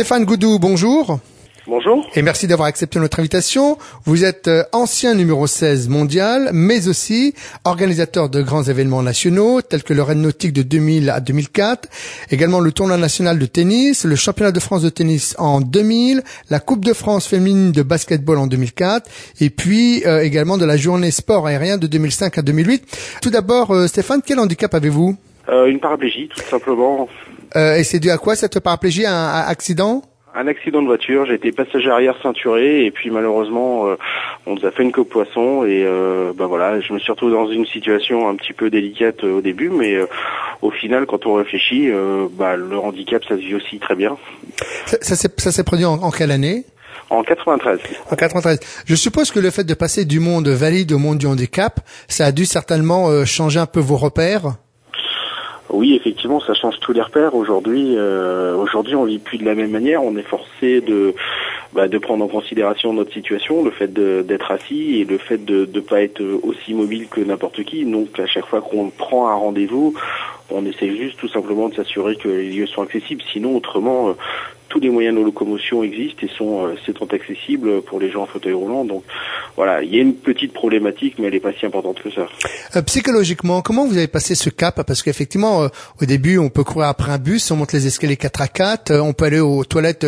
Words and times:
Stéphane 0.00 0.24
Goudou, 0.24 0.58
bonjour. 0.58 1.20
Bonjour. 1.66 2.08
Et 2.16 2.22
merci 2.22 2.46
d'avoir 2.46 2.68
accepté 2.68 2.98
notre 2.98 3.20
invitation. 3.20 3.76
Vous 4.06 4.24
êtes 4.24 4.48
euh, 4.48 4.62
ancien 4.72 5.14
numéro 5.14 5.46
16 5.46 5.90
mondial, 5.90 6.48
mais 6.54 6.88
aussi 6.88 7.34
organisateur 7.66 8.30
de 8.30 8.40
grands 8.40 8.62
événements 8.62 9.02
nationaux, 9.02 9.60
tels 9.60 9.82
que 9.82 9.92
le 9.92 10.02
Rennes 10.02 10.22
Nautique 10.22 10.54
de 10.54 10.62
2000 10.62 11.10
à 11.10 11.20
2004, 11.20 11.86
également 12.30 12.60
le 12.60 12.72
tournoi 12.72 12.96
national 12.96 13.38
de 13.38 13.44
tennis, 13.44 14.06
le 14.06 14.16
championnat 14.16 14.52
de 14.52 14.60
France 14.60 14.80
de 14.80 14.88
tennis 14.88 15.34
en 15.38 15.60
2000, 15.60 16.22
la 16.48 16.60
Coupe 16.60 16.82
de 16.82 16.94
France 16.94 17.26
féminine 17.26 17.70
de 17.70 17.82
basketball 17.82 18.38
en 18.38 18.46
2004, 18.46 19.10
et 19.42 19.50
puis 19.50 20.02
euh, 20.06 20.22
également 20.22 20.56
de 20.56 20.64
la 20.64 20.78
journée 20.78 21.10
sport 21.10 21.46
aérien 21.46 21.76
de 21.76 21.86
2005 21.86 22.38
à 22.38 22.40
2008. 22.40 23.18
Tout 23.20 23.28
d'abord, 23.28 23.72
euh, 23.72 23.86
Stéphane, 23.86 24.22
quel 24.24 24.38
handicap 24.38 24.74
avez-vous? 24.74 25.14
Euh, 25.50 25.66
Une 25.66 25.78
paraplégie, 25.78 26.30
tout 26.34 26.40
simplement. 26.48 27.06
Et 27.54 27.84
c'est 27.84 27.98
dû 28.00 28.10
à 28.10 28.18
quoi 28.18 28.36
cette 28.36 28.60
paraplégie? 28.60 29.06
Un, 29.06 29.12
un 29.12 29.46
accident? 29.46 30.02
Un 30.32 30.46
accident 30.46 30.80
de 30.80 30.86
voiture, 30.86 31.26
j'ai 31.26 31.34
été 31.34 31.50
passager 31.50 31.90
arrière 31.90 32.14
ceinturé 32.22 32.84
et 32.84 32.92
puis 32.92 33.10
malheureusement 33.10 33.88
euh, 33.88 33.96
on 34.46 34.54
nous 34.54 34.64
a 34.64 34.70
fait 34.70 34.84
une 34.84 34.92
coupe 34.92 35.08
poisson 35.10 35.64
et 35.64 35.82
euh, 35.84 36.32
ben 36.36 36.46
voilà, 36.46 36.80
je 36.80 36.92
me 36.92 37.00
suis 37.00 37.10
retrouvé 37.10 37.32
dans 37.32 37.50
une 37.50 37.66
situation 37.66 38.28
un 38.28 38.36
petit 38.36 38.52
peu 38.52 38.70
délicate 38.70 39.24
euh, 39.24 39.38
au 39.38 39.40
début 39.40 39.70
mais 39.70 39.96
euh, 39.96 40.06
au 40.62 40.70
final 40.70 41.06
quand 41.06 41.26
on 41.26 41.34
réfléchit, 41.34 41.90
bah, 42.38 42.54
le 42.54 42.78
handicap 42.78 43.24
ça 43.24 43.30
se 43.30 43.40
vit 43.40 43.56
aussi 43.56 43.80
très 43.80 43.96
bien. 43.96 44.16
Ça, 44.86 45.16
ça 45.16 45.52
s'est 45.52 45.64
produit 45.64 45.84
en, 45.84 45.94
en 45.94 46.10
quelle 46.12 46.30
année? 46.30 46.64
En 47.08 47.24
93. 47.24 47.80
En 48.12 48.14
93. 48.14 48.60
Je 48.86 48.94
suppose 48.94 49.32
que 49.32 49.40
le 49.40 49.50
fait 49.50 49.64
de 49.64 49.74
passer 49.74 50.04
du 50.04 50.20
monde 50.20 50.46
valide 50.46 50.92
au 50.92 50.98
monde 50.98 51.18
du 51.18 51.26
handicap, 51.26 51.80
ça 52.06 52.26
a 52.26 52.30
dû 52.30 52.44
certainement 52.44 53.24
changer 53.24 53.58
un 53.58 53.66
peu 53.66 53.80
vos 53.80 53.96
repères? 53.96 54.54
Oui, 55.72 55.94
effectivement, 55.94 56.40
ça 56.40 56.52
change 56.54 56.80
tous 56.80 56.92
les 56.92 57.00
repères. 57.00 57.34
Aujourd'hui, 57.34 57.94
euh, 57.96 58.56
aujourd'hui, 58.56 58.96
on 58.96 59.04
vit 59.04 59.18
plus 59.18 59.38
de 59.38 59.44
la 59.44 59.54
même 59.54 59.70
manière. 59.70 60.02
On 60.02 60.16
est 60.16 60.22
forcé 60.22 60.80
de 60.80 61.14
bah, 61.72 61.86
de 61.86 61.98
prendre 61.98 62.24
en 62.24 62.28
considération 62.28 62.92
notre 62.92 63.12
situation, 63.12 63.62
le 63.62 63.70
fait 63.70 63.92
d'être 63.92 64.50
assis 64.50 64.96
et 64.96 65.04
le 65.04 65.18
fait 65.18 65.44
de 65.44 65.68
ne 65.72 65.80
pas 65.80 66.02
être 66.02 66.20
aussi 66.42 66.74
mobile 66.74 67.06
que 67.08 67.20
n'importe 67.20 67.62
qui. 67.62 67.84
Donc, 67.84 68.18
à 68.18 68.26
chaque 68.26 68.46
fois 68.46 68.60
qu'on 68.60 68.90
prend 68.90 69.28
un 69.28 69.34
rendez-vous, 69.34 69.94
on 70.50 70.66
essaie 70.66 70.96
juste 70.96 71.18
tout 71.18 71.28
simplement 71.28 71.68
de 71.68 71.76
s'assurer 71.76 72.16
que 72.16 72.28
les 72.28 72.50
lieux 72.50 72.66
sont 72.66 72.82
accessibles. 72.82 73.22
Sinon, 73.32 73.56
autrement, 73.56 74.08
euh, 74.08 74.12
tous 74.70 74.80
les 74.80 74.88
moyens 74.88 75.18
de 75.18 75.22
locomotion 75.22 75.82
existent 75.82 76.20
et 76.22 76.28
sont, 76.28 76.66
euh, 76.66 76.76
sont 76.96 77.12
accessibles 77.12 77.82
pour 77.82 78.00
les 78.00 78.10
gens 78.10 78.22
en 78.22 78.26
fauteuil 78.26 78.54
roulant. 78.54 78.84
Donc 78.84 79.02
voilà, 79.56 79.82
il 79.82 79.94
y 79.94 79.98
a 79.98 80.02
une 80.02 80.14
petite 80.14 80.54
problématique, 80.54 81.16
mais 81.18 81.26
elle 81.26 81.34
n'est 81.34 81.40
pas 81.40 81.52
si 81.52 81.66
importante 81.66 82.00
que 82.00 82.10
ça. 82.10 82.26
Euh, 82.76 82.82
psychologiquement, 82.82 83.60
comment 83.60 83.86
vous 83.86 83.98
avez 83.98 84.06
passé 84.06 84.34
ce 84.34 84.48
cap? 84.48 84.82
Parce 84.86 85.02
qu'effectivement, 85.02 85.64
euh, 85.64 85.68
au 86.00 86.06
début, 86.06 86.38
on 86.38 86.48
peut 86.48 86.64
courir 86.64 86.88
après 86.88 87.10
un 87.10 87.18
bus, 87.18 87.50
on 87.50 87.56
monte 87.56 87.72
les 87.72 87.86
escaliers 87.86 88.16
4 88.16 88.40
à 88.40 88.48
4, 88.48 88.92
on 89.00 89.12
peut 89.12 89.26
aller 89.26 89.40
aux 89.40 89.64
toilettes 89.64 90.06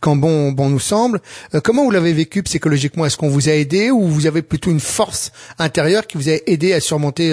quand 0.00 0.16
bon, 0.16 0.52
bon 0.52 0.68
nous 0.68 0.80
semble. 0.80 1.20
comment 1.62 1.84
vous 1.84 1.92
l'avez 1.92 2.12
vécu 2.12 2.42
psychologiquement? 2.42 3.06
Est-ce 3.06 3.16
qu'on 3.16 3.28
vous 3.28 3.48
a 3.48 3.52
aidé 3.52 3.90
ou 3.92 4.02
vous 4.02 4.26
avez 4.26 4.42
plutôt 4.42 4.70
une 4.70 4.80
force 4.80 5.32
intérieure 5.58 6.06
qui 6.06 6.18
vous 6.18 6.28
a 6.28 6.34
aidé 6.46 6.72
à 6.72 6.80
surmonter 6.80 7.32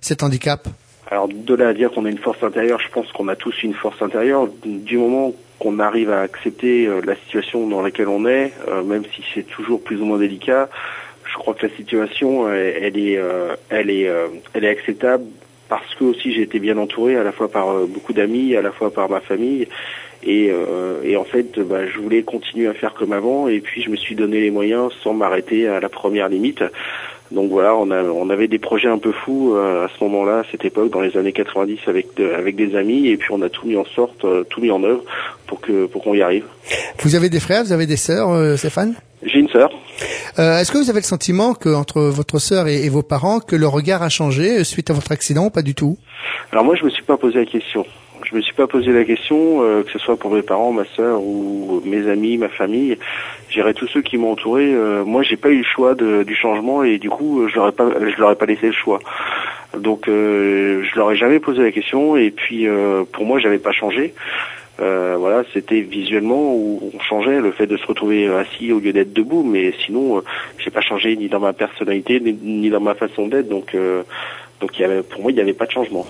cet 0.00 0.24
handicap? 0.24 0.68
Alors 1.08 1.28
de 1.28 1.54
là 1.54 1.68
à 1.68 1.72
dire 1.72 1.92
qu'on 1.92 2.04
a 2.04 2.10
une 2.10 2.18
force 2.18 2.42
intérieure, 2.42 2.80
je 2.80 2.90
pense 2.92 3.10
qu'on 3.12 3.28
a 3.28 3.36
tous 3.36 3.62
une 3.62 3.74
force 3.74 4.02
intérieure. 4.02 4.48
Du 4.64 4.98
moment 4.98 5.32
qu'on 5.58 5.78
arrive 5.78 6.10
à 6.10 6.20
accepter 6.20 6.86
euh, 6.86 7.00
la 7.04 7.16
situation 7.16 7.66
dans 7.66 7.82
laquelle 7.82 8.08
on 8.08 8.26
est, 8.26 8.52
euh, 8.68 8.82
même 8.82 9.04
si 9.14 9.22
c'est 9.34 9.46
toujours 9.46 9.82
plus 9.82 10.00
ou 10.00 10.04
moins 10.04 10.18
délicat, 10.18 10.68
je 11.24 11.34
crois 11.34 11.54
que 11.54 11.66
la 11.66 11.74
situation, 11.74 12.46
euh, 12.46 12.72
elle 12.80 12.98
est, 12.98 13.18
elle 13.68 13.90
est, 13.90 14.08
elle 14.54 14.64
est 14.64 14.68
acceptable 14.68 15.24
parce 15.68 15.94
que 15.96 16.04
aussi 16.04 16.32
j'ai 16.32 16.42
été 16.42 16.60
bien 16.60 16.78
entouré 16.78 17.16
à 17.16 17.24
la 17.24 17.32
fois 17.32 17.48
par 17.48 17.86
beaucoup 17.86 18.12
d'amis, 18.12 18.54
à 18.54 18.62
la 18.62 18.70
fois 18.70 18.92
par 18.92 19.10
ma 19.10 19.20
famille. 19.20 19.66
Et, 20.22 20.50
et 21.04 21.16
en 21.16 21.24
fait, 21.24 21.58
bah, 21.60 21.86
je 21.86 21.98
voulais 21.98 22.22
continuer 22.22 22.68
à 22.68 22.74
faire 22.74 22.94
comme 22.94 23.12
avant, 23.12 23.48
et 23.48 23.60
puis 23.60 23.82
je 23.82 23.90
me 23.90 23.96
suis 23.96 24.14
donné 24.14 24.40
les 24.40 24.50
moyens 24.50 24.92
sans 25.02 25.12
m'arrêter 25.12 25.68
à 25.68 25.78
la 25.80 25.88
première 25.88 26.28
limite. 26.28 26.62
Donc 27.32 27.50
voilà, 27.50 27.74
on, 27.74 27.90
a, 27.90 28.02
on 28.02 28.30
avait 28.30 28.48
des 28.48 28.58
projets 28.58 28.88
un 28.88 28.98
peu 28.98 29.12
fous 29.12 29.54
euh, 29.54 29.86
à 29.86 29.88
ce 29.88 30.04
moment-là, 30.04 30.40
à 30.40 30.42
cette 30.50 30.64
époque, 30.64 30.90
dans 30.90 31.00
les 31.00 31.16
années 31.16 31.32
90, 31.32 31.80
avec 31.86 32.06
avec 32.20 32.56
des 32.56 32.76
amis, 32.76 33.08
et 33.08 33.16
puis 33.16 33.28
on 33.32 33.42
a 33.42 33.48
tout 33.48 33.66
mis 33.66 33.76
en 33.76 33.84
sorte, 33.84 34.24
euh, 34.24 34.44
tout 34.44 34.60
mis 34.60 34.70
en 34.70 34.82
œuvre 34.84 35.02
pour 35.46 35.60
que 35.60 35.86
pour 35.86 36.02
qu'on 36.04 36.14
y 36.14 36.22
arrive. 36.22 36.44
Vous 37.00 37.14
avez 37.14 37.28
des 37.28 37.40
frères, 37.40 37.64
vous 37.64 37.72
avez 37.72 37.86
des 37.86 37.96
sœurs, 37.96 38.30
euh, 38.30 38.56
Stéphane? 38.56 38.94
J'ai 39.22 39.40
une 39.40 39.48
sœur. 39.48 39.70
Est-ce 40.36 40.70
que 40.70 40.78
vous 40.78 40.90
avez 40.90 41.00
le 41.00 41.04
sentiment 41.04 41.54
que 41.54 41.74
entre 41.74 42.02
votre 42.02 42.38
sœur 42.38 42.68
et, 42.68 42.84
et, 42.84 42.88
vos 42.90 43.02
parents, 43.02 43.40
que 43.40 43.56
le 43.56 43.66
regard 43.66 44.02
a 44.02 44.10
changé 44.10 44.62
suite 44.62 44.90
à 44.90 44.92
votre 44.92 45.10
accident 45.10 45.46
ou 45.46 45.50
pas 45.50 45.62
du 45.62 45.74
tout? 45.74 45.96
Alors 46.52 46.64
moi, 46.64 46.76
je 46.76 46.84
me 46.84 46.90
suis 46.90 47.02
pas 47.02 47.16
posé 47.16 47.38
la 47.38 47.46
question. 47.46 47.84
Je 48.28 48.34
me 48.34 48.40
suis 48.40 48.54
pas 48.54 48.66
posé 48.66 48.90
la 48.90 49.04
question, 49.04 49.62
euh, 49.62 49.84
que 49.84 49.90
ce 49.92 50.00
soit 50.00 50.16
pour 50.16 50.32
mes 50.32 50.42
parents, 50.42 50.72
ma 50.72 50.84
sœur 50.96 51.22
ou 51.22 51.80
mes 51.84 52.08
amis, 52.08 52.38
ma 52.38 52.48
famille. 52.48 52.98
J'irai 53.50 53.72
tous 53.72 53.86
ceux 53.86 54.02
qui 54.02 54.18
m'ont 54.18 54.32
entouré. 54.32 54.74
Euh, 54.74 55.04
moi, 55.04 55.22
j'ai 55.22 55.36
pas 55.36 55.50
eu 55.50 55.58
le 55.58 55.64
choix 55.64 55.94
du 55.94 56.34
changement 56.34 56.82
et 56.82 56.98
du 56.98 57.08
coup, 57.08 57.46
je 57.46 57.54
leur 57.54 57.68
ai 57.68 57.72
pas, 57.72 57.88
je 58.00 58.20
leur 58.20 58.32
ai 58.32 58.34
pas 58.34 58.46
laissé 58.46 58.66
le 58.66 58.72
choix. 58.72 58.98
Donc, 59.78 60.08
euh, 60.08 60.82
je 60.82 60.96
leur 60.96 61.12
ai 61.12 61.16
jamais 61.16 61.38
posé 61.38 61.62
la 61.62 61.70
question 61.70 62.16
et 62.16 62.32
puis 62.32 62.66
euh, 62.66 63.04
pour 63.12 63.24
moi, 63.24 63.38
j'avais 63.38 63.58
pas 63.58 63.70
changé. 63.70 64.12
Euh, 64.80 65.14
voilà, 65.18 65.44
c'était 65.54 65.80
visuellement 65.80 66.52
où 66.52 66.90
on 66.94 66.98
changeait 66.98 67.40
le 67.40 67.52
fait 67.52 67.68
de 67.68 67.76
se 67.76 67.86
retrouver 67.86 68.26
assis 68.26 68.72
au 68.72 68.80
lieu 68.80 68.92
d'être 68.92 69.12
debout, 69.12 69.44
mais 69.44 69.72
sinon, 69.86 70.22
j'ai 70.58 70.70
pas 70.70 70.82
changé 70.82 71.16
ni 71.16 71.28
dans 71.28 71.40
ma 71.40 71.52
personnalité 71.52 72.20
ni, 72.20 72.70
dans 72.70 72.80
ma 72.80 72.94
façon 72.94 73.28
d'être. 73.28 73.48
Donc, 73.48 73.76
donc, 74.60 74.72
pour 75.10 75.22
moi, 75.22 75.30
il 75.30 75.34
n'y 75.34 75.40
avait 75.40 75.52
pas 75.52 75.66
de 75.66 75.70
changement. 75.70 76.04